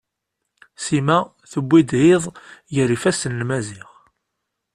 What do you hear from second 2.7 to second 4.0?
gar yifasen n Maziɣ.